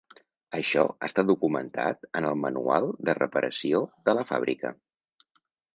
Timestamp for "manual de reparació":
2.47-3.87